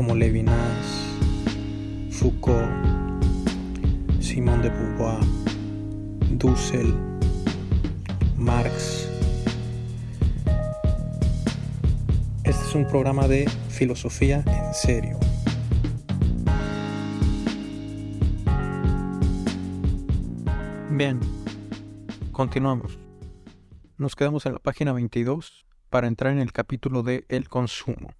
[0.00, 0.86] como Levinas,
[2.10, 2.72] Foucault,
[4.18, 5.20] Simón de Beauvoir,
[6.38, 6.94] Dussel,
[8.38, 9.10] Marx.
[12.44, 15.18] Este es un programa de filosofía en serio.
[20.92, 21.20] Bien,
[22.32, 22.98] continuamos.
[23.98, 28.14] Nos quedamos en la página 22 para entrar en el capítulo de el consumo.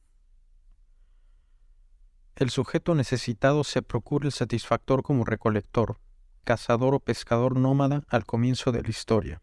[2.41, 6.01] El sujeto necesitado se procura el satisfactor como recolector,
[6.43, 9.43] cazador o pescador nómada al comienzo de la historia.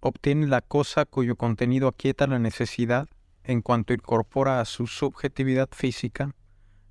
[0.00, 3.06] Obtiene la cosa cuyo contenido aquieta la necesidad
[3.44, 6.34] en cuanto incorpora a su subjetividad física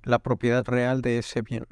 [0.04, 1.66] la propiedad real de ese bien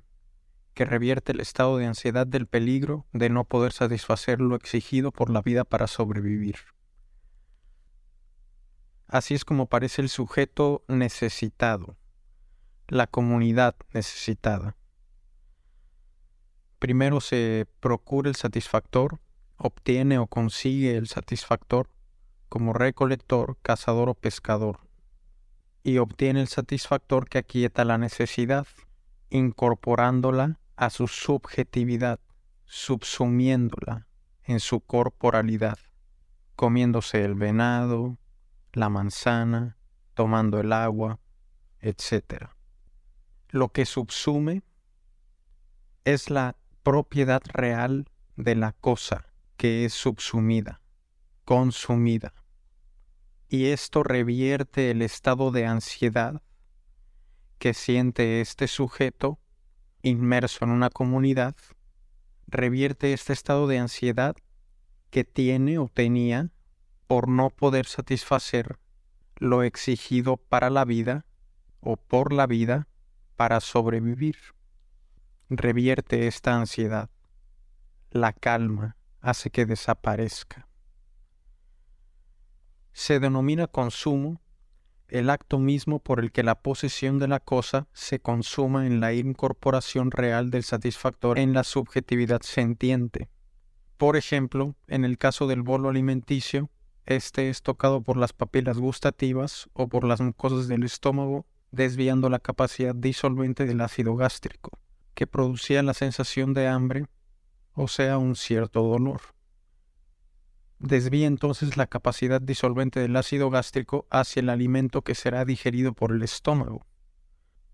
[0.75, 5.31] que revierte el estado de ansiedad del peligro de no poder satisfacer lo exigido por
[5.31, 6.57] la vida para sobrevivir.
[9.07, 11.97] Así es como parece el sujeto necesitado,
[12.89, 14.77] la comunidad necesitada.
[16.79, 19.21] Primero se procura el satisfactor,
[19.57, 21.91] obtiene o consigue el satisfactor
[22.49, 24.81] como recolector, cazador o pescador,
[25.83, 28.67] y obtiene el satisfactor que aquieta la necesidad,
[29.31, 32.21] incorporándola a su subjetividad,
[32.67, 34.07] subsumiéndola
[34.45, 35.79] en su corporalidad,
[36.55, 38.19] comiéndose el venado,
[38.73, 39.77] la manzana,
[40.15, 41.19] tomando el agua,
[41.81, 42.56] etc.
[43.57, 44.65] Lo que subsume
[46.05, 50.83] es la propiedad real de la cosa que es subsumida,
[51.47, 52.35] consumida.
[53.49, 56.43] Y esto revierte el estado de ansiedad
[57.59, 59.41] que siente este sujeto
[60.03, 61.57] inmerso en una comunidad,
[62.47, 64.37] revierte este estado de ansiedad
[65.09, 66.51] que tiene o tenía
[67.07, 68.79] por no poder satisfacer
[69.37, 71.25] lo exigido para la vida
[71.81, 72.87] o por la vida
[73.37, 74.37] para sobrevivir.
[75.49, 77.11] Revierte esta ansiedad,
[78.11, 80.67] la calma, hace que desaparezca.
[82.93, 84.41] Se denomina consumo
[85.09, 89.13] el acto mismo por el que la posesión de la cosa se consuma en la
[89.13, 93.29] incorporación real del satisfactor en la subjetividad sentiente.
[93.97, 96.71] Por ejemplo, en el caso del bolo alimenticio,
[97.05, 102.41] este es tocado por las papilas gustativas o por las mucosas del estómago, desviando la
[102.41, 104.79] capacidad disolvente del ácido gástrico,
[105.15, 107.07] que producía la sensación de hambre,
[107.75, 109.21] o sea, un cierto dolor
[110.79, 116.13] desvía entonces la capacidad disolvente del ácido gástrico hacia el alimento que será digerido por
[116.13, 116.87] el estómago.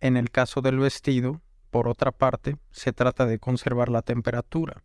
[0.01, 4.83] En el caso del vestido, por otra parte, se trata de conservar la temperatura.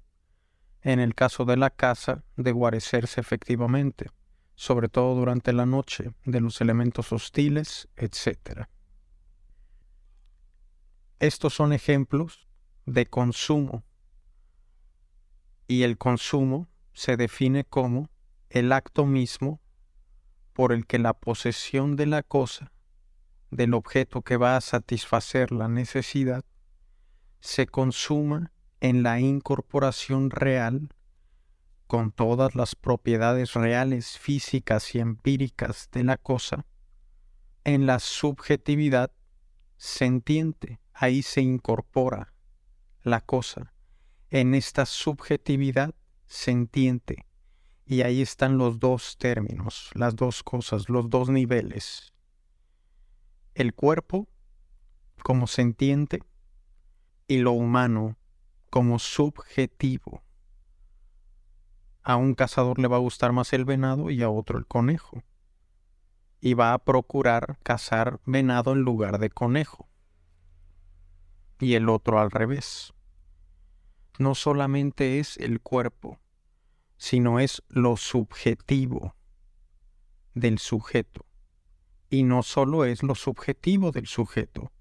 [0.81, 4.07] En el caso de la casa, de guarecerse efectivamente,
[4.55, 8.67] sobre todo durante la noche, de los elementos hostiles, etc.
[11.19, 12.47] Estos son ejemplos
[12.85, 13.83] de consumo.
[15.67, 18.09] Y el consumo se define como
[18.49, 19.59] el acto mismo
[20.53, 22.71] por el que la posesión de la cosa,
[23.51, 26.45] del objeto que va a satisfacer la necesidad,
[27.39, 30.89] se consuma en la incorporación real
[31.87, 36.65] con todas las propiedades reales, físicas y empíricas de la cosa,
[37.63, 39.11] en la subjetividad
[39.77, 42.33] sentiente, ahí se incorpora
[43.03, 43.73] la cosa,
[44.29, 45.93] en esta subjetividad
[46.25, 47.25] sentiente.
[47.85, 52.13] Y ahí están los dos términos, las dos cosas, los dos niveles.
[53.53, 54.27] El cuerpo
[55.23, 56.21] como sentiente
[57.27, 58.17] y lo humano
[58.69, 60.23] como subjetivo.
[62.01, 65.23] A un cazador le va a gustar más el venado y a otro el conejo.
[66.41, 69.86] Y va a procurar cazar venado en lugar de conejo.
[71.59, 72.93] Y el otro al revés
[74.19, 76.19] no solamente es el cuerpo,
[76.97, 79.15] sino es lo subjetivo
[80.33, 81.25] del sujeto.
[82.09, 84.71] Y no solo es lo subjetivo del sujeto,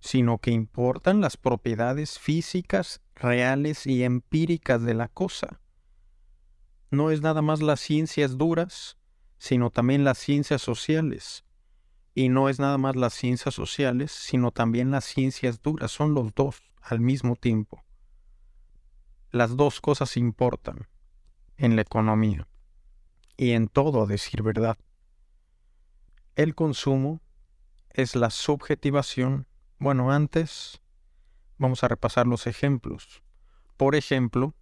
[0.00, 5.60] sino que importan las propiedades físicas, reales y empíricas de la cosa.
[6.90, 8.96] No es nada más las ciencias duras,
[9.38, 11.44] sino también las ciencias sociales,
[12.18, 16.34] Y no es nada más las ciencias sociales, sino también las ciencias duras, son los
[16.34, 17.84] dos al mismo tiempo.
[19.32, 20.88] Las dos cosas importan
[21.58, 22.48] en la economía
[23.36, 24.78] y en todo, a decir verdad.
[26.36, 27.20] El consumo
[27.90, 29.46] es la subjetivación.
[29.78, 30.80] Bueno, antes
[31.58, 33.22] vamos a repasar los ejemplos.
[33.76, 34.54] Por ejemplo,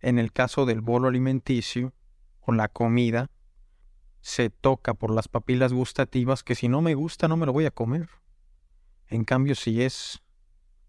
[0.00, 1.92] en el caso del bolo alimenticio
[2.40, 3.30] o la comida,
[4.20, 7.66] se toca por las papilas gustativas que si no me gusta no me lo voy
[7.66, 8.08] a comer.
[9.08, 10.22] En cambio, si es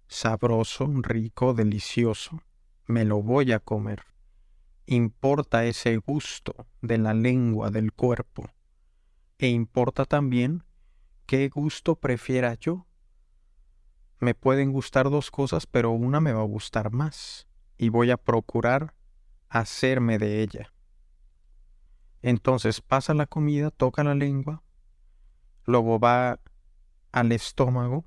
[0.08, 2.44] sabroso, rico, delicioso,
[2.86, 4.04] me lo voy a comer.
[4.86, 8.50] Importa ese gusto de la lengua, del cuerpo.
[9.40, 10.64] E importa también
[11.26, 12.86] qué gusto prefiera yo.
[14.20, 17.48] Me pueden gustar dos cosas, pero una me va a gustar más.
[17.78, 18.94] Y voy a procurar
[19.50, 20.74] hacerme de ella.
[22.22, 24.64] Entonces pasa la comida, toca la lengua,
[25.66, 26.40] luego va
[27.12, 28.06] al estómago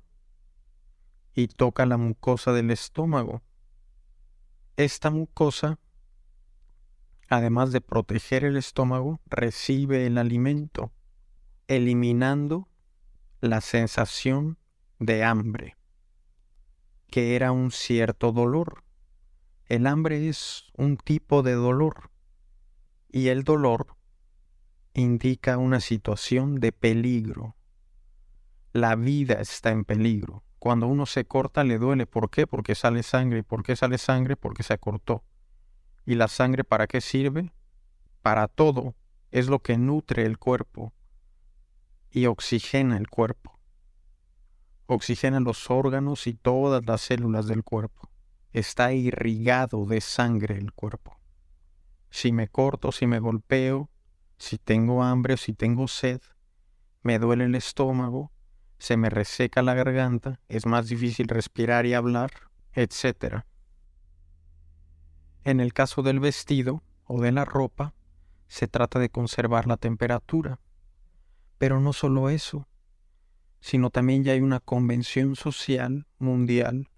[1.33, 3.41] y toca la mucosa del estómago.
[4.77, 5.79] Esta mucosa,
[7.29, 10.93] además de proteger el estómago, recibe el alimento,
[11.67, 12.69] eliminando
[13.41, 14.57] la sensación
[14.99, 15.75] de hambre,
[17.07, 18.83] que era un cierto dolor.
[19.65, 22.11] El hambre es un tipo de dolor
[23.09, 23.94] y el dolor
[24.95, 27.55] indica una situación de peligro.
[28.73, 30.43] La vida está en peligro.
[30.57, 32.07] Cuando uno se corta le duele.
[32.07, 32.47] ¿Por qué?
[32.47, 33.39] Porque sale sangre.
[33.39, 34.35] ¿Y por qué sale sangre?
[34.35, 35.23] Porque se cortó.
[36.05, 37.51] ¿Y la sangre para qué sirve?
[38.21, 38.95] Para todo.
[39.31, 40.93] Es lo que nutre el cuerpo
[42.09, 43.59] y oxigena el cuerpo.
[44.87, 48.09] Oxigena los órganos y todas las células del cuerpo.
[48.53, 51.19] Está irrigado de sangre el cuerpo.
[52.09, 53.89] Si me corto, si me golpeo,
[54.37, 56.21] si tengo hambre o si tengo sed,
[57.01, 58.31] me duele el estómago,
[58.77, 62.31] se me reseca la garganta, es más difícil respirar y hablar,
[62.73, 63.43] etc.
[65.43, 67.93] En el caso del vestido o de la ropa,
[68.47, 70.59] se trata de conservar la temperatura.
[71.57, 72.67] Pero no solo eso,
[73.61, 76.89] sino también ya hay una convención social mundial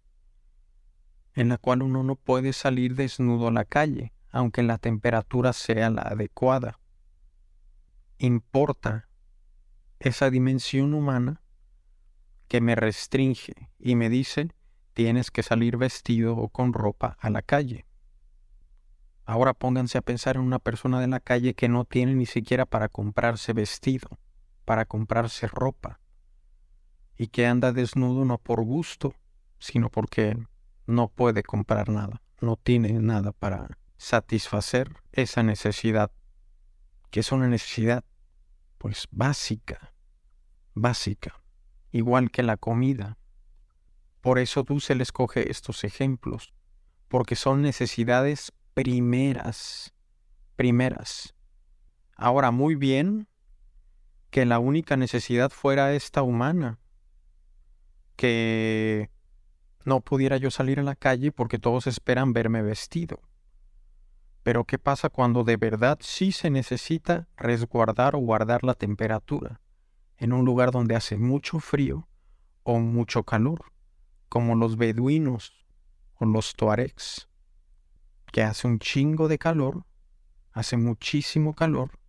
[1.36, 5.92] en la cual uno no puede salir desnudo a la calle, aunque la temperatura sea
[5.92, 6.80] la adecuada
[8.20, 9.08] importa
[10.00, 11.42] esa dimensión humana
[12.48, 14.52] que me restringe y me dice
[14.94, 17.86] tienes que salir vestido o con ropa a la calle.
[19.26, 22.66] Ahora pónganse a pensar en una persona de la calle que no tiene ni siquiera
[22.66, 24.08] para comprarse vestido,
[24.66, 26.00] para comprarse ropa,
[27.18, 29.14] y que anda desnudo no por gusto,
[29.60, 30.38] sino porque
[30.86, 33.68] no puede comprar nada, no tiene nada para
[33.98, 36.12] satisfacer esa necesidad
[37.10, 38.04] que es una necesidad
[38.78, 39.94] pues básica,
[40.74, 41.42] básica,
[41.92, 43.18] igual que la comida.
[44.22, 46.54] Por eso se le escoge estos ejemplos,
[47.08, 49.94] porque son necesidades primeras,
[50.56, 51.34] primeras.
[52.16, 53.28] Ahora, muy bien
[54.30, 56.80] que la única necesidad fuera esta humana,
[58.16, 59.10] que
[59.86, 63.22] no pudiera yo salir a la calle porque todos esperan verme vestido.
[64.48, 69.60] Pero ¿qué pasa cuando de verdad sí se necesita resguardar o guardar la temperatura
[70.16, 72.08] en un lugar donde hace mucho frío
[72.64, 73.74] o mucho calor,
[74.30, 75.68] como los beduinos
[76.16, 77.28] o los tuaregs,
[78.32, 79.84] que hace un chingo de calor,
[80.54, 82.00] hace muchísimo calor,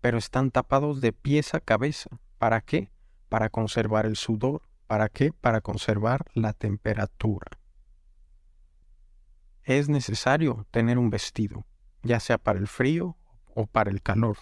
[0.00, 2.08] pero están tapados de pies a cabeza.
[2.38, 2.90] ¿Para qué?
[3.28, 4.62] Para conservar el sudor.
[4.86, 5.32] ¿Para qué?
[5.32, 7.57] Para conservar la temperatura
[9.76, 11.66] es necesario tener un vestido,
[12.02, 13.18] ya sea para el frío
[13.54, 14.38] o para el calor.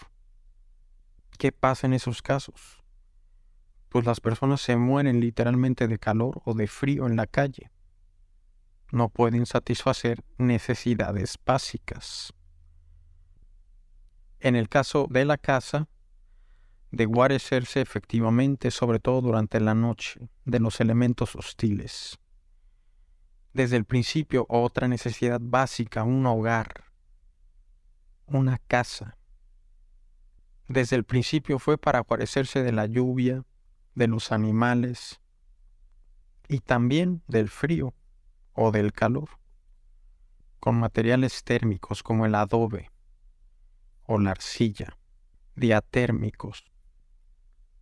[1.36, 2.84] ¿Qué pasa en esos casos?
[3.88, 7.72] Pues las personas se mueren literalmente de calor o de frío en la calle.
[8.92, 12.32] No pueden satisfacer necesidades básicas.
[14.38, 15.88] En el caso de la casa,
[16.92, 22.20] de guarecerse efectivamente, sobre todo durante la noche, de los elementos hostiles
[23.56, 26.84] desde el principio otra necesidad básica, un hogar,
[28.26, 29.16] una casa.
[30.68, 33.46] Desde el principio fue para aparecerse de la lluvia,
[33.94, 35.22] de los animales
[36.48, 37.94] y también del frío
[38.52, 39.30] o del calor,
[40.60, 42.90] con materiales térmicos como el adobe
[44.02, 44.98] o la arcilla,
[45.54, 46.70] diatérmicos.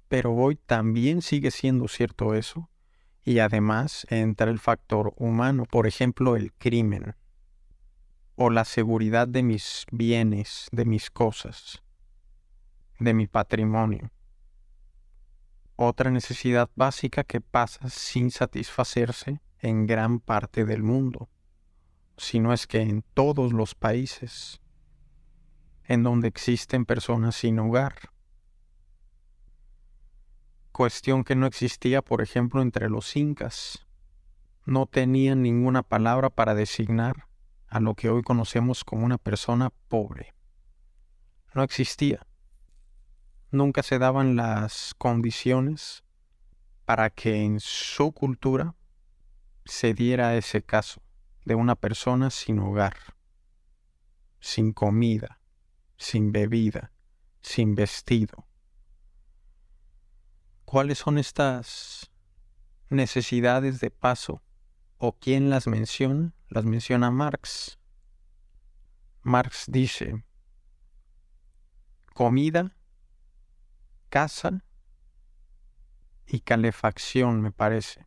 [0.06, 2.70] Pero hoy también sigue siendo cierto eso
[3.24, 7.16] y además entra el factor humano, por ejemplo, el crimen
[8.36, 11.82] o la seguridad de mis bienes, de mis cosas,
[12.98, 14.10] de mi patrimonio.
[15.76, 21.28] otra necesidad básica que pasa sin satisfacerse en gran parte del mundo,
[22.16, 24.60] si no es que en todos los países
[25.86, 28.13] en donde existen personas sin hogar.
[30.74, 33.86] Cuestión que no existía, por ejemplo, entre los incas.
[34.64, 37.28] No tenían ninguna palabra para designar
[37.68, 40.34] a lo que hoy conocemos como una persona pobre.
[41.54, 42.26] No existía.
[43.52, 46.02] Nunca se daban las condiciones
[46.84, 48.74] para que en su cultura
[49.64, 51.00] se diera ese caso
[51.44, 52.96] de una persona sin hogar,
[54.40, 55.38] sin comida,
[55.98, 56.90] sin bebida,
[57.42, 58.48] sin vestido.
[60.64, 62.10] ¿Cuáles son estas
[62.88, 64.42] necesidades de paso
[64.98, 66.32] o quién las menciona?
[66.48, 67.78] Las menciona Marx.
[69.22, 70.24] Marx dice,
[72.14, 72.76] comida,
[74.08, 74.64] casa
[76.26, 78.06] y calefacción, me parece.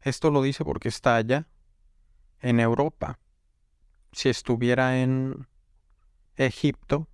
[0.00, 1.48] Esto lo dice porque está allá,
[2.40, 3.18] en Europa.
[4.12, 5.46] Si estuviera en
[6.36, 7.08] Egipto,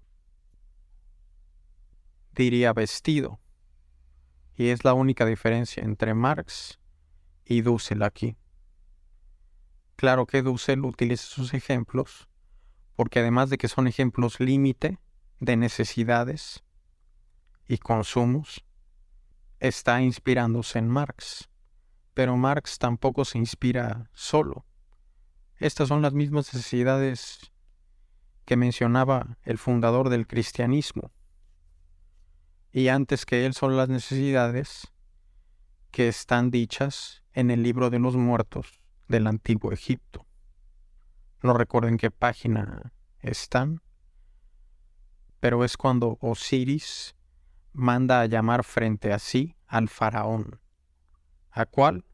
[2.33, 3.41] diría vestido.
[4.57, 6.79] Y es la única diferencia entre Marx
[7.45, 8.37] y Dussel aquí.
[9.97, 12.29] Claro que Dussel utiliza sus ejemplos,
[12.97, 14.99] porque además de que son ejemplos límite
[15.41, 16.65] de necesidades
[17.69, 18.65] y consumos,
[19.61, 21.49] está inspirándose en Marx.
[22.15, 24.65] Pero Marx tampoco se inspira solo.
[25.59, 27.53] Estas son las mismas necesidades
[28.45, 31.11] que mencionaba el fundador del cristianismo.
[32.77, 34.93] Y antes que él son las necesidades
[35.91, 40.27] que están dichas en el libro de los muertos del antiguo Egipto.
[41.43, 43.81] No recuerdo qué página están,
[45.41, 47.17] pero es cuando Osiris
[47.73, 50.61] manda a llamar frente a sí al faraón.
[51.51, 52.05] ¿A cuál?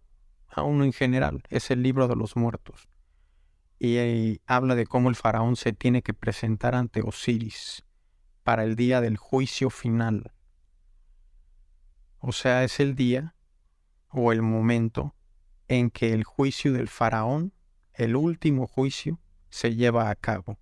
[0.46, 2.88] A uno en general, es el libro de los muertos
[3.80, 7.84] y habla de cómo el faraón se tiene que presentar ante Osiris
[8.44, 10.30] para el día del juicio final.
[12.22, 13.34] O sea, es el día
[14.08, 15.14] o el momento
[15.68, 17.52] en que el juicio del faraón,
[17.92, 20.58] el último juicio, se lleva a cabo.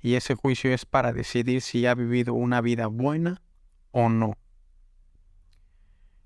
[0.00, 3.40] Y ese juicio es para decidir si ha vivido una vida buena
[3.92, 4.36] o no.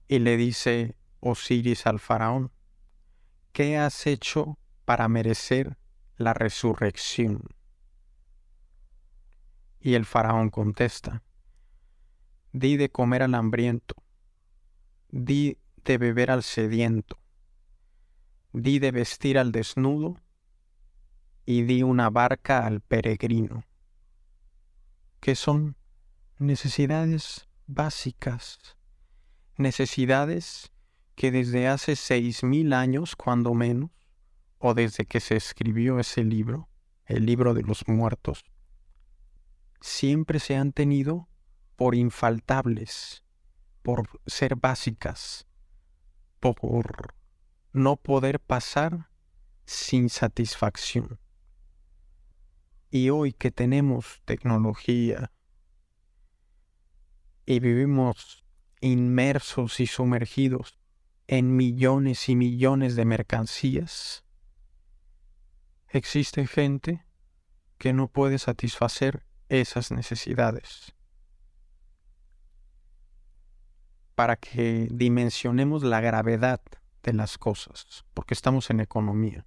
[0.08, 2.50] Y le dice Osiris al faraón,
[3.52, 5.76] ¿qué has hecho para merecer
[6.20, 7.44] la resurrección.
[9.80, 11.22] Y el faraón contesta,
[12.52, 13.94] di de comer al hambriento,
[15.12, 17.18] di de beber al sediento,
[18.52, 20.20] di de vestir al desnudo,
[21.46, 23.64] y di una barca al peregrino,
[25.20, 25.76] que son
[26.38, 28.76] necesidades básicas,
[29.56, 30.70] necesidades
[31.16, 33.90] que desde hace seis mil años, cuando menos,
[34.58, 36.68] o desde que se escribió ese libro,
[37.06, 38.44] el libro de los muertos,
[39.80, 41.28] siempre se han tenido
[41.76, 43.24] por infaltables,
[43.82, 45.46] por ser básicas,
[46.38, 47.14] por
[47.72, 49.08] no poder pasar
[49.64, 51.18] sin satisfacción.
[52.90, 55.30] Y hoy que tenemos tecnología
[57.46, 58.44] y vivimos
[58.80, 60.78] inmersos y sumergidos
[61.26, 64.24] en millones y millones de mercancías,
[65.88, 67.04] existe gente
[67.78, 70.94] que no puede satisfacer esas necesidades.
[74.20, 76.60] Para que dimensionemos la gravedad
[77.02, 79.46] de las cosas, porque estamos en economía.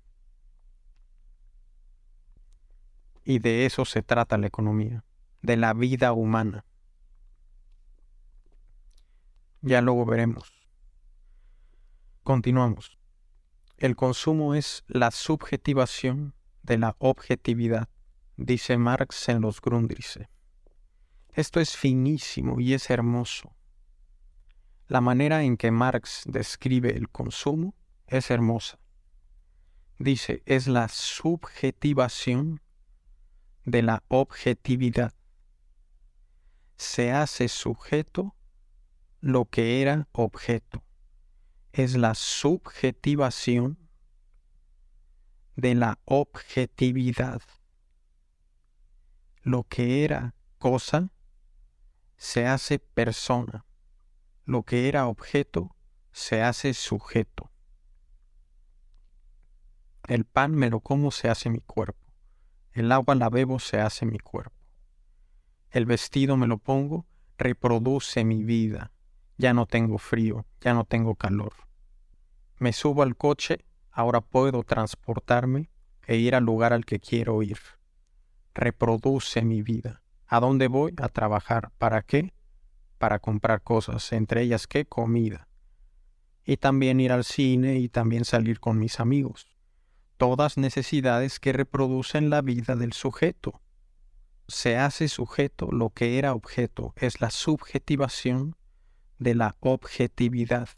[3.24, 5.06] Y de eso se trata la economía,
[5.44, 6.66] de la vida humana.
[9.62, 10.52] Ya luego veremos.
[12.24, 12.98] Continuamos.
[13.78, 17.90] El consumo es la subjetivación de la objetividad,
[18.38, 20.30] dice Marx en los Grundrisse.
[21.30, 23.54] Esto es finísimo y es hermoso.
[24.88, 27.76] La manera en que Marx describe el consumo
[28.08, 28.80] es hermosa.
[29.98, 32.62] Dice, es la subjetivación
[33.66, 35.14] de la objetividad.
[36.76, 38.36] Se hace sujeto
[39.22, 40.84] lo que era objeto
[41.74, 43.90] es la subjetivación
[45.56, 47.42] de la objetividad.
[49.42, 51.12] Lo que era cosa
[52.16, 53.66] se hace persona.
[54.46, 55.76] Lo que era objeto
[56.12, 57.52] se hace sujeto.
[60.08, 62.06] El pan me lo como se hace mi cuerpo.
[62.72, 64.58] El agua la bebo se hace mi cuerpo.
[65.70, 67.06] El vestido me lo pongo
[67.38, 68.94] reproduce mi vida
[69.38, 71.54] ya no tengo frío, ya no tengo calor.
[72.60, 75.70] Me subo al coche, ahora puedo transportarme
[76.06, 77.58] e ir al lugar al que quiero ir.
[78.54, 80.02] Reproduce mi vida.
[80.28, 80.94] ¿A dónde voy?
[80.98, 81.72] A trabajar.
[81.78, 82.34] ¿Para qué?
[83.04, 84.86] Para comprar cosas, entre ellas qué?
[84.86, 85.50] Comida.
[86.46, 89.46] Y también ir al cine y también salir con mis amigos.
[90.16, 93.60] Todas necesidades que reproducen la vida del sujeto.
[94.48, 98.56] Se hace sujeto lo que era objeto, es la subjetivación
[99.20, 100.70] de la objetividad.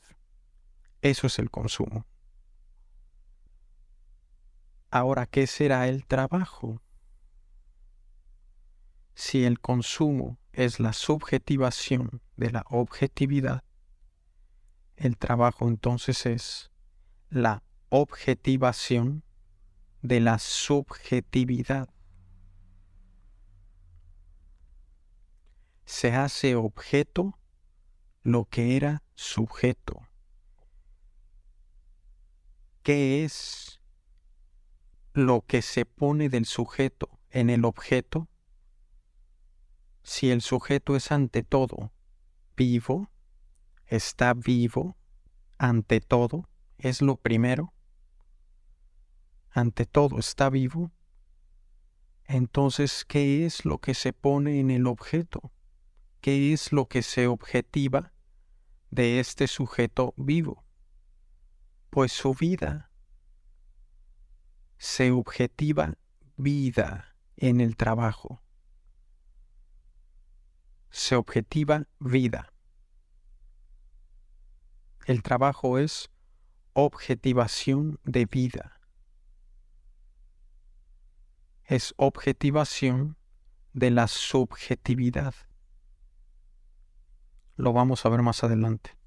[1.03, 2.07] Eso es el consumo.
[4.89, 6.81] Ahora, ¿qué será el trabajo?
[9.13, 13.63] Si el consumo es la subjetivación de la objetividad,
[14.95, 16.71] el trabajo entonces es
[17.29, 19.23] la objetivación
[20.01, 21.89] de la subjetividad.
[25.85, 27.37] Se hace objeto
[28.23, 30.01] lo que era sujeto.
[32.81, 33.81] ¿Qué es
[35.13, 38.27] lo que se pone del sujeto en el objeto?
[40.05, 41.91] Si el sujeto es ante todo
[42.55, 43.09] vivo,
[43.87, 44.95] está vivo,
[45.57, 46.47] ante todo,
[46.77, 47.73] es lo primero,
[49.49, 50.91] ante todo está vivo,
[52.25, 55.51] entonces, ¿qué es lo que se pone en el objeto?
[56.21, 58.13] ¿Qué es lo que se objetiva
[58.91, 60.63] de este sujeto vivo?
[61.89, 62.91] Pues su vida.
[64.77, 65.97] Se objetiva
[66.37, 68.44] vida en el trabajo.
[70.97, 72.53] Se objetiva vida.
[75.05, 76.09] El trabajo es
[76.71, 78.79] objetivación de vida.
[81.65, 83.17] Es objetivación
[83.73, 85.35] de la subjetividad.
[87.57, 88.97] Lo vamos a ver más adelante.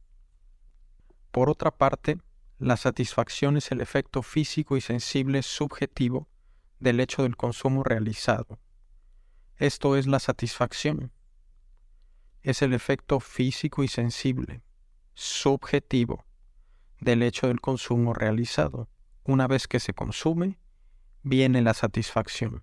[1.30, 2.18] Por otra parte,
[2.59, 6.28] la satisfacción es el efecto físico y sensible subjetivo
[6.80, 8.60] del hecho del consumo realizado.
[9.56, 11.13] Esto es la satisfacción.
[12.49, 14.63] Es el efecto físico y sensible,
[15.15, 16.25] subjetivo,
[17.00, 18.89] del hecho del consumo realizado.
[19.25, 20.58] Una vez que se consume,
[21.23, 22.63] viene la satisfacción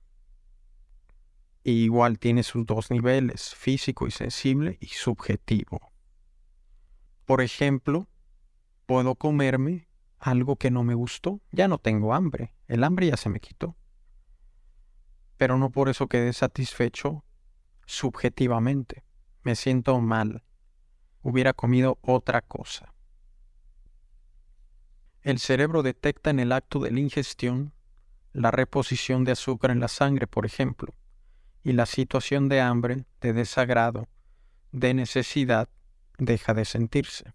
[1.72, 5.92] igual tiene sus dos niveles, físico y sensible y subjetivo.
[7.26, 8.08] Por ejemplo,
[8.86, 9.88] puedo comerme
[10.20, 13.76] algo que no me gustó, ya no tengo hambre, el hambre ya se me quitó.
[15.38, 17.26] Pero no por eso quedé satisfecho
[17.88, 19.04] subjetivamente,
[19.46, 20.44] me siento mal,
[21.22, 22.94] hubiera comido otra cosa.
[25.22, 27.72] El cerebro detecta en el acto de la ingestión
[28.34, 30.94] la reposición de azúcar en la sangre, por ejemplo,
[31.64, 34.10] y la situación de hambre, de desagrado,
[34.72, 35.70] de necesidad
[36.18, 37.34] deja de sentirse.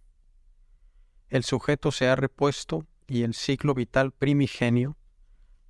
[1.29, 4.97] El sujeto se ha repuesto y el ciclo vital primigenio,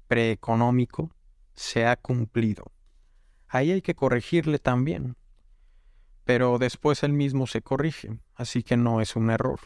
[0.09, 1.15] preeconómico,
[1.53, 2.73] se ha cumplido.
[3.47, 5.17] Ahí hay que corregirle también,
[6.25, 9.61] pero después él mismo se corrige, así que no es un error.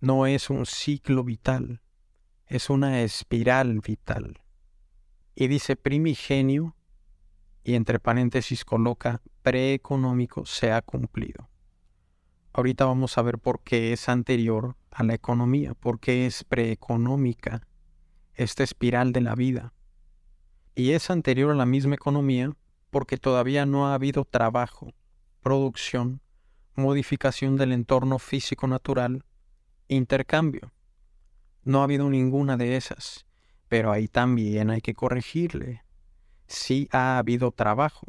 [0.00, 1.80] No es un ciclo vital,
[2.46, 4.42] es una espiral vital.
[5.34, 6.76] Y dice primigenio
[7.64, 11.48] y entre paréntesis coloca preeconómico se ha cumplido.
[12.52, 17.66] Ahorita vamos a ver por qué es anterior a la economía, por qué es preeconómica
[18.34, 19.72] esta espiral de la vida.
[20.74, 22.54] Y es anterior a la misma economía
[22.92, 24.92] porque todavía no ha habido trabajo,
[25.40, 26.20] producción,
[26.76, 29.24] modificación del entorno físico natural,
[29.88, 30.74] intercambio.
[31.64, 33.24] No ha habido ninguna de esas,
[33.68, 35.82] pero ahí también hay que corregirle,
[36.46, 38.08] sí ha habido trabajo.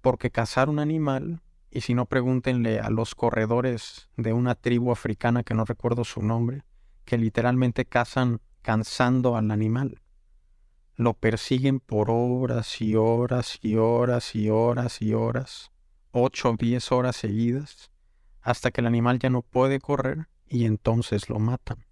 [0.00, 5.42] Porque cazar un animal, y si no pregúntenle a los corredores de una tribu africana
[5.42, 6.62] que no recuerdo su nombre,
[7.04, 10.00] que literalmente cazan cansando al animal.
[10.96, 15.72] Lo persiguen por horas y horas y horas y horas y horas,
[16.12, 17.90] ocho o diez horas seguidas,
[18.40, 21.84] hasta que el animal ya no puede correr y entonces lo matan.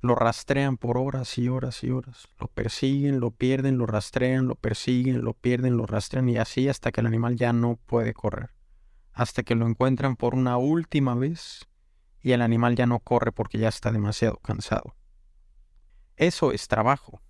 [0.00, 2.28] Lo rastrean por horas y horas y horas.
[2.38, 6.90] Lo persiguen, lo pierden, lo rastrean, lo persiguen, lo pierden, lo rastrean y así hasta
[6.90, 8.50] que el animal ya no puede correr.
[9.12, 11.68] Hasta que lo encuentran por una última vez
[12.22, 14.96] y el animal ya no corre porque ya está demasiado cansado.
[16.16, 17.20] Eso es trabajo.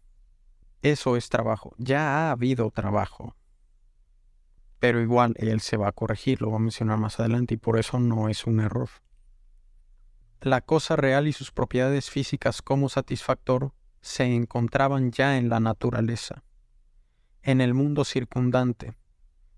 [0.82, 1.74] Eso es trabajo.
[1.78, 3.36] Ya ha habido trabajo.
[4.78, 7.78] Pero igual él se va a corregir, lo va a mencionar más adelante y por
[7.78, 8.88] eso no es un error
[10.42, 16.44] la cosa real y sus propiedades físicas como satisfactor se encontraban ya en la naturaleza,
[17.42, 18.94] en el mundo circundante,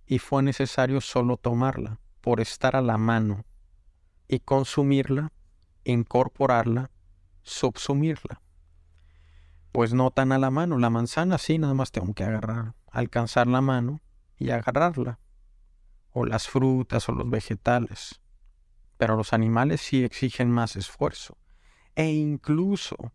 [0.07, 3.45] y fue necesario solo tomarla, por estar a la mano
[4.27, 5.33] y consumirla,
[5.85, 6.91] incorporarla,
[7.43, 8.42] subsumirla.
[9.73, 13.47] Pues no tan a la mano, la manzana sí, nada más tengo que agarrar, alcanzar
[13.47, 14.03] la mano
[14.37, 15.19] y agarrarla.
[16.11, 18.21] O las frutas o los vegetales.
[18.99, 21.39] Pero los animales sí exigen más esfuerzo.
[21.95, 23.13] E incluso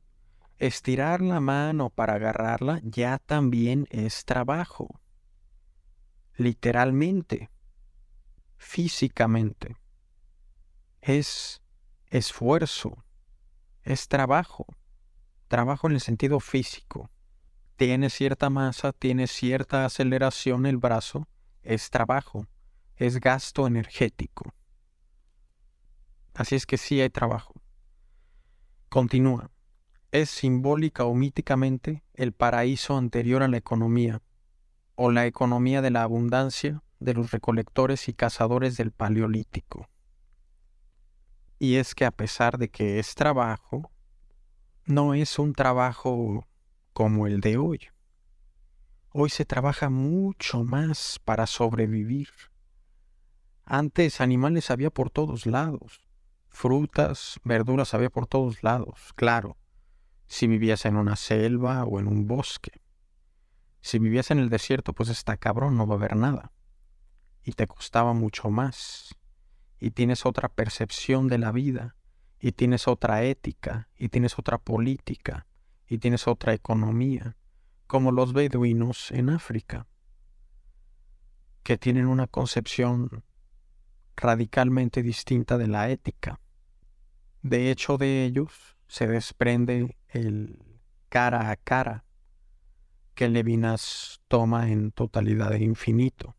[0.58, 5.00] estirar la mano para agarrarla ya también es trabajo.
[6.36, 7.52] Literalmente,
[8.58, 9.78] físicamente.
[11.02, 11.62] Es
[12.08, 13.04] esfuerzo,
[13.84, 14.66] es trabajo.
[15.48, 17.10] Trabajo en el sentido físico.
[17.78, 21.28] Tiene cierta masa, tiene cierta aceleración el brazo,
[21.64, 22.48] es trabajo,
[22.96, 24.54] es gasto energético.
[26.34, 27.54] Así es que sí hay trabajo.
[28.90, 29.52] Continúa.
[30.12, 34.22] Es simbólica o míticamente el paraíso anterior a la economía,
[34.96, 39.88] o la economía de la abundancia de los recolectores y cazadores del Paleolítico.
[41.60, 43.92] Y es que a pesar de que es trabajo,
[44.88, 46.48] no es un trabajo
[46.94, 47.82] como el de hoy.
[49.12, 52.30] Hoy se trabaja mucho más para sobrevivir.
[53.66, 56.08] Antes animales había por todos lados.
[56.48, 59.58] Frutas, verduras había por todos lados, claro,
[60.26, 62.82] si vivías en una selva o en un bosque.
[63.82, 66.54] Si vivías en el desierto, pues está cabrón, no va a haber nada.
[67.44, 69.14] Y te costaba mucho más.
[69.80, 71.97] Y tienes otra percepción de la vida.
[72.40, 73.90] Y tienes otra ética.
[73.98, 75.48] Y tienes otra política.
[75.88, 77.38] Y tienes otra economía.
[77.88, 79.88] Como los beduinos en África.
[81.64, 83.24] Que tienen una concepción
[84.16, 86.40] radicalmente distinta de la ética.
[87.42, 92.04] De hecho, de ellos se desprende el cara a cara
[93.14, 96.36] que Levinas toma en totalidad e infinito.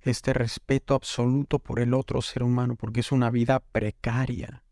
[0.00, 4.62] Este respeto absoluto por el otro ser humano, porque es una vida precaria,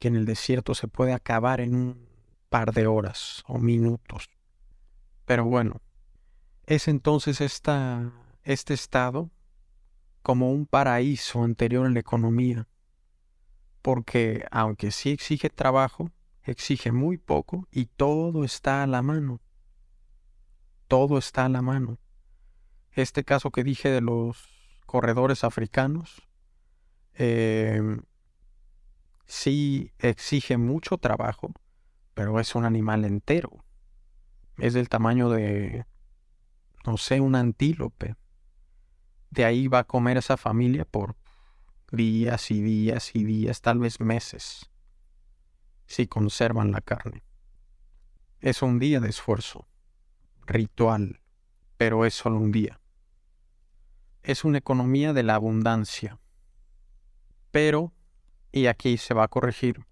[0.00, 2.08] que en el desierto se puede acabar en un
[2.48, 4.28] par de horas o minutos.
[5.26, 5.80] Pero bueno,
[6.66, 9.30] es entonces esta, este estado
[10.22, 12.66] como un paraíso anterior en la economía,
[13.82, 16.10] porque aunque sí exige trabajo,
[16.42, 19.40] exige muy poco y todo está a la mano.
[20.88, 21.98] Todo está a la mano.
[22.92, 24.48] Este caso que dije de los
[24.86, 26.22] corredores africanos,
[27.14, 28.02] em,
[29.30, 31.52] sí exige mucho trabajo,
[32.14, 33.64] pero es un animal entero.
[34.58, 35.86] Es del tamaño de,
[36.84, 38.16] no sé, un antílope.
[39.30, 41.16] De ahí va a comer esa familia por
[41.92, 44.68] días y días y días, tal vez meses,
[45.86, 47.22] si conservan la carne.
[48.40, 49.68] Es un día de esfuerzo,
[50.44, 51.20] ritual,
[51.76, 52.80] pero es solo un día.
[54.24, 56.18] Es una economía de la abundancia.
[57.52, 57.92] Pero,
[58.52, 59.84] y aquí se va a corregir,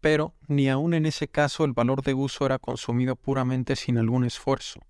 [0.00, 4.24] pero ni aun en ese caso el valor de uso era consumido puramente sin algún
[4.24, 4.80] esfuerzo,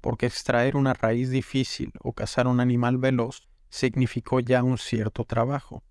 [0.00, 5.82] porque extraer una raíz difícil o cazar un animal veloz significó ya un cierto trabajo.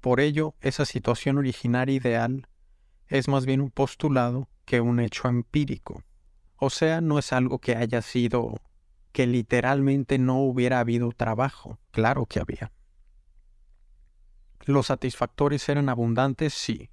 [0.00, 2.48] Por ello, esa situación originaria ideal
[3.08, 6.02] es más bien un postulado que un hecho empírico.
[6.56, 8.54] O sea, no es algo que haya sido
[9.12, 11.78] que literalmente no hubiera habido trabajo.
[11.90, 12.70] Claro que había.
[14.64, 16.90] Los satisfactores eran abundantes, sí.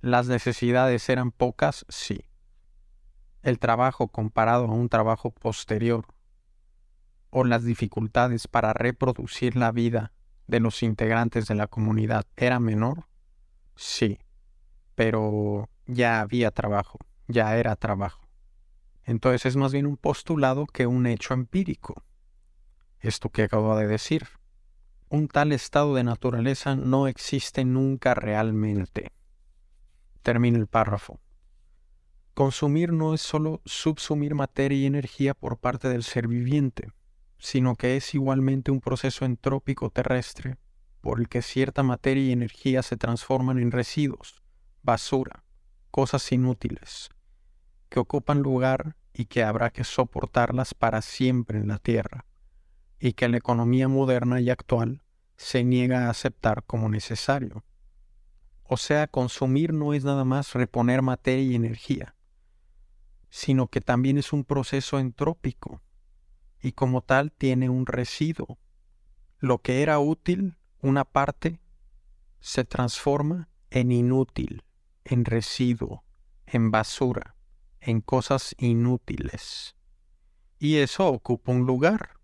[0.00, 2.26] Las necesidades eran pocas, sí.
[3.42, 6.06] El trabajo comparado a un trabajo posterior
[7.30, 10.12] o las dificultades para reproducir la vida
[10.46, 13.06] de los integrantes de la comunidad era menor?
[13.74, 14.18] Sí,
[14.94, 18.28] pero ya había trabajo, ya era trabajo.
[19.04, 22.02] Entonces es más bien un postulado que un hecho empírico.
[23.00, 24.26] Esto que acabo de decir.
[25.08, 29.12] Un tal estado de naturaleza no existe nunca realmente.
[30.22, 31.20] Termina el párrafo.
[32.34, 36.90] Consumir no es solo subsumir materia y energía por parte del ser viviente
[37.38, 40.56] sino que es igualmente un proceso entrópico terrestre
[41.00, 44.42] por el que cierta materia y energía se transforman en residuos,
[44.82, 45.44] basura,
[45.90, 47.10] cosas inútiles,
[47.88, 52.24] que ocupan lugar y que habrá que soportarlas para siempre en la Tierra,
[52.98, 55.02] y que la economía moderna y actual
[55.36, 57.64] se niega a aceptar como necesario.
[58.64, 62.16] O sea, consumir no es nada más reponer materia y energía,
[63.28, 65.82] sino que también es un proceso entrópico
[66.62, 68.58] y como tal tiene un residuo.
[69.38, 71.60] Lo que era útil, una parte,
[72.40, 74.64] se transforma en inútil,
[75.04, 76.04] en residuo,
[76.46, 77.36] en basura,
[77.80, 79.76] en cosas inútiles.
[80.58, 82.15] Y eso ocupa un lugar.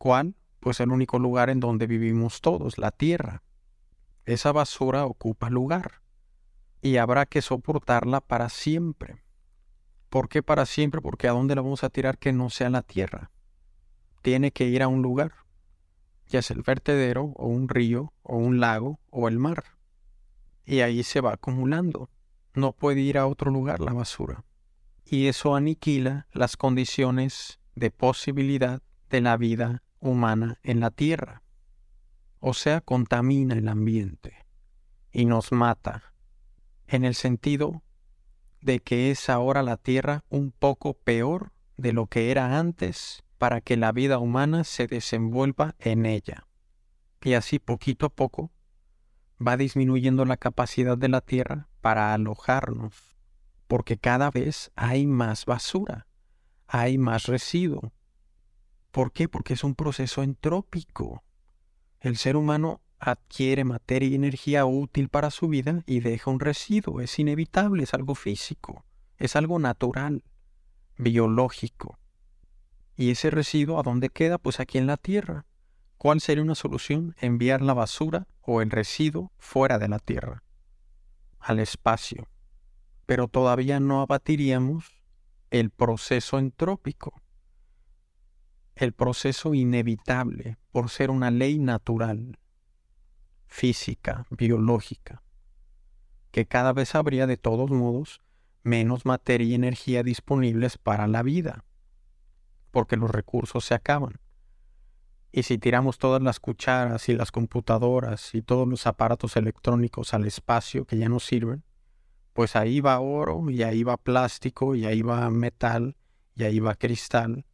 [0.00, 0.34] ¿Cuál?
[0.60, 3.42] pues el único lugar en donde vivimos todos, la tierra.
[4.26, 6.02] Esa basura ocupa lugar
[6.82, 9.24] y habrá que soportarla para siempre.
[10.10, 11.00] ¿Por qué para siempre?
[11.00, 13.30] Porque ¿a dónde la vamos a tirar que no sea la tierra?
[14.22, 15.32] Tiene que ir a un lugar,
[16.28, 19.64] ya sea el vertedero o un río o un lago o el mar.
[20.66, 22.10] Y ahí se va acumulando.
[22.54, 24.44] No puede ir a otro lugar la basura.
[25.04, 31.42] Y eso aniquila las condiciones de posibilidad de la vida humana en la tierra.
[32.40, 34.46] O sea, contamina el ambiente
[35.12, 36.14] y nos mata,
[36.86, 37.82] en el sentido
[38.60, 43.60] de que es ahora la tierra un poco peor de lo que era antes para
[43.60, 46.46] que la vida humana se desenvuelva en ella.
[47.22, 48.50] Y así poquito a poco
[49.46, 53.16] va disminuyendo la capacidad de la tierra para alojarnos,
[53.66, 56.06] porque cada vez hay más basura,
[56.66, 57.92] hay más residuo,
[58.90, 59.28] ¿Por qué?
[59.28, 61.22] Porque es un proceso entrópico.
[62.00, 67.00] El ser humano adquiere materia y energía útil para su vida y deja un residuo.
[67.00, 68.84] Es inevitable, es algo físico,
[69.16, 70.24] es algo natural,
[70.98, 71.98] biológico.
[72.96, 74.38] ¿Y ese residuo a dónde queda?
[74.38, 75.46] Pues aquí en la Tierra.
[75.96, 77.14] ¿Cuál sería una solución?
[77.20, 80.42] Enviar la basura o el residuo fuera de la Tierra,
[81.38, 82.28] al espacio.
[83.06, 84.84] Pero todavía no abatiríamos
[85.50, 87.20] el proceso entrópico
[88.82, 92.38] el proceso inevitable por ser una ley natural,
[93.46, 95.22] física, biológica,
[96.30, 98.22] que cada vez habría de todos modos
[98.62, 101.64] menos materia y energía disponibles para la vida,
[102.70, 104.20] porque los recursos se acaban.
[105.32, 110.26] Y si tiramos todas las cucharas y las computadoras y todos los aparatos electrónicos al
[110.26, 111.64] espacio que ya no sirven,
[112.32, 115.96] pues ahí va oro y ahí va plástico y ahí va metal
[116.34, 117.44] y ahí va cristal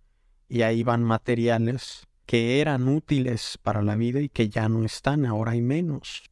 [0.49, 5.27] y ahí van materiales que eran útiles para la vida y que ya no están,
[5.27, 6.31] ahora hay menos.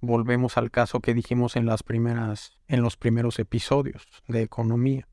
[0.00, 5.08] Volvemos al caso que dijimos en las primeras en los primeros episodios de economía.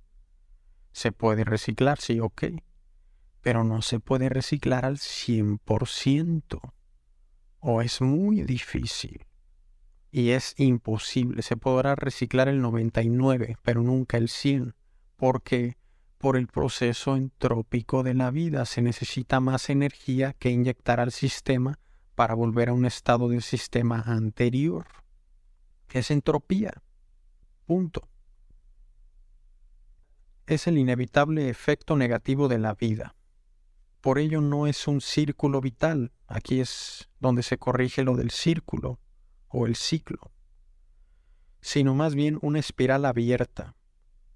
[0.91, 2.43] Se puede reciclar, sí, ok,
[3.41, 6.73] pero no se puede reciclar al 100%
[7.59, 9.25] o es muy difícil
[10.11, 11.41] y es imposible.
[11.41, 14.75] Se podrá reciclar el 99, pero nunca el 100,
[15.15, 15.77] porque
[16.21, 18.65] por el proceso entrópico de la vida.
[18.65, 21.79] Se necesita más energía que inyectar al sistema
[22.13, 24.85] para volver a un estado del sistema anterior.
[25.89, 26.83] Es entropía.
[27.65, 28.07] Punto.
[30.45, 33.15] Es el inevitable efecto negativo de la vida.
[33.99, 36.11] Por ello no es un círculo vital.
[36.27, 38.99] Aquí es donde se corrige lo del círculo
[39.47, 40.31] o el ciclo,
[41.61, 43.75] sino más bien una espiral abierta,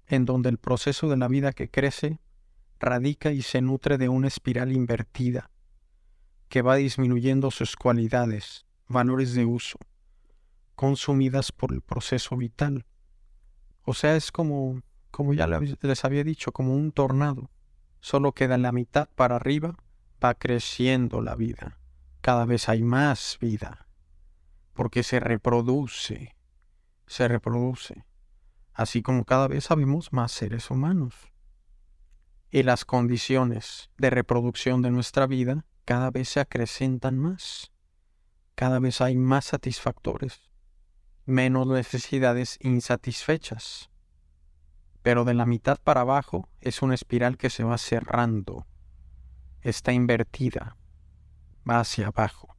[0.08, 2.20] en donde el proceso de la vida que crece
[2.78, 5.50] radica y se nutre de una espiral invertida,
[6.48, 9.78] que va disminuyendo sus cualidades, valores de uso,
[10.74, 12.86] consumidas por el proceso vital.
[13.82, 17.50] O sea, es como, como ya les había dicho, como un tornado.
[18.00, 19.76] Solo queda la mitad para arriba,
[20.22, 21.78] va creciendo la vida.
[22.20, 23.88] Cada vez hay más vida,
[24.74, 26.36] porque se reproduce,
[27.06, 28.04] se reproduce
[28.76, 31.14] así como cada vez sabemos más seres humanos.
[32.50, 37.72] Y las condiciones de reproducción de nuestra vida cada vez se acrecentan más.
[38.54, 40.50] Cada vez hay más satisfactores,
[41.24, 43.90] menos necesidades insatisfechas.
[45.02, 48.66] Pero de la mitad para abajo es una espiral que se va cerrando.
[49.62, 50.76] Está invertida.
[51.68, 52.56] Va hacia abajo.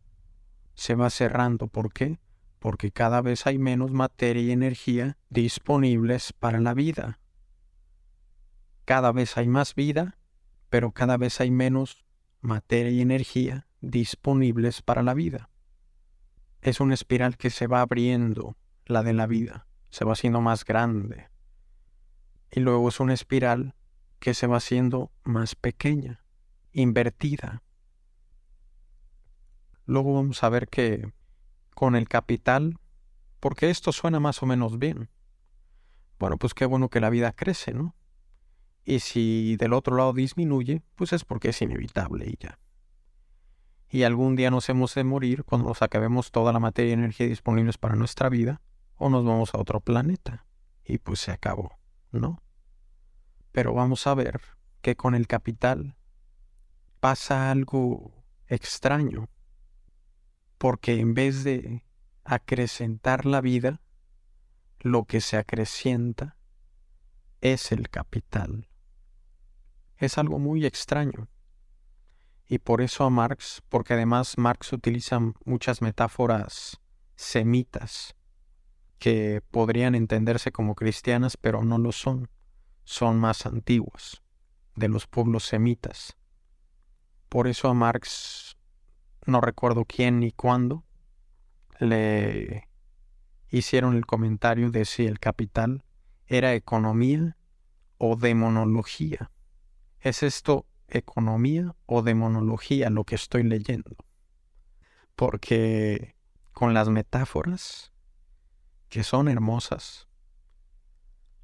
[0.73, 1.67] Se va cerrando.
[1.67, 2.19] ¿Por qué?
[2.59, 7.19] Porque cada vez hay menos materia y energía disponibles para la vida.
[8.85, 10.17] Cada vez hay más vida,
[10.69, 12.05] pero cada vez hay menos
[12.41, 15.49] materia y energía disponibles para la vida.
[16.61, 20.65] Es una espiral que se va abriendo, la de la vida, se va haciendo más
[20.65, 21.29] grande.
[22.51, 23.75] Y luego es una espiral
[24.19, 26.23] que se va haciendo más pequeña,
[26.71, 27.63] invertida.
[29.85, 31.11] Luego vamos a ver que
[31.77, 32.79] con el capital,
[33.39, 35.11] porque esto suena más o menos bien.
[36.17, 37.95] Bueno, pues qué bueno que la vida crece, ¿no?
[38.83, 42.57] Y si del otro lado disminuye, pues es porque es inevitable y ya.
[43.91, 47.27] Y algún día nos hemos de morir cuando nos acabemos toda la materia y energía
[47.27, 48.59] disponibles para nuestra vida,
[48.95, 50.47] o nos vamos a otro planeta.
[50.83, 51.77] Y pues se acabó,
[52.11, 52.41] ¿no?
[53.51, 54.41] Pero vamos a ver
[54.81, 55.95] que con el capital
[56.99, 59.29] pasa algo extraño
[60.57, 61.83] porque en vez de
[62.23, 63.81] acrecentar la vida,
[64.79, 66.37] lo que se acrecienta
[67.41, 68.69] es el capital.
[69.97, 71.29] Es algo muy extraño.
[72.47, 76.79] Y por eso a Marx, porque además Marx utiliza muchas metáforas
[77.15, 78.15] semitas
[78.99, 82.29] que podrían entenderse como cristianas, pero no lo son.
[82.83, 84.21] Son más antiguas,
[84.75, 86.17] de los pueblos semitas.
[87.27, 88.56] Por eso a Marx,
[89.27, 90.83] no recuerdo quién ni cuándo,
[91.79, 92.67] le
[93.49, 95.83] hicieron el comentario de si el capital
[96.25, 97.37] era economía
[97.97, 99.31] o demonología.
[99.99, 103.95] ¿Es esto economía o demonología lo que estoy leyendo?
[105.15, 106.15] Porque
[106.53, 107.91] con las metáforas,
[108.89, 110.07] que son hermosas,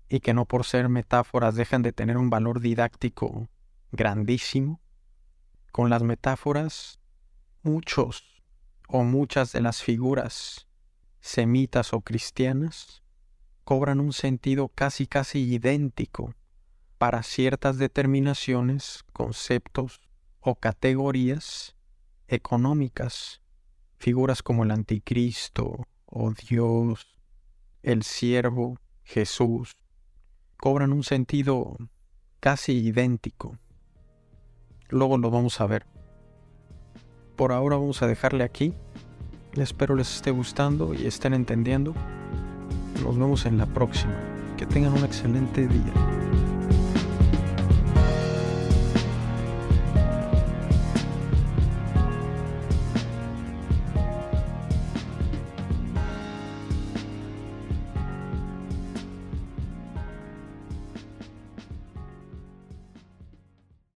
[0.09, 3.49] y que no por ser metáforas dejan de tener un valor didáctico
[3.91, 4.79] grandísimo,
[5.71, 6.99] con las metáforas
[7.63, 8.43] muchos
[8.87, 10.67] o muchas de las figuras
[11.19, 13.01] semitas o cristianas
[13.63, 16.35] cobran un sentido casi casi idéntico
[16.97, 20.01] para ciertas determinaciones, conceptos
[20.41, 21.75] o categorías
[22.27, 23.41] económicas.
[23.97, 27.17] Figuras como el anticristo o Dios,
[27.81, 29.77] el siervo, Jesús,
[30.57, 31.77] cobran un sentido
[32.41, 33.57] casi idéntico.
[34.89, 35.92] Luego lo vamos a ver.
[37.35, 38.73] Por ahora vamos a dejarle aquí.
[39.53, 41.93] Espero les esté gustando y estén entendiendo.
[43.03, 44.13] Nos vemos en la próxima.
[44.57, 45.93] Que tengan un excelente día.